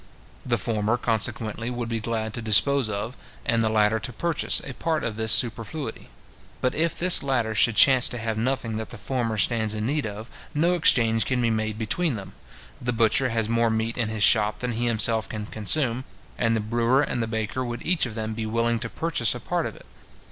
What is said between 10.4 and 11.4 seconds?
no exchange can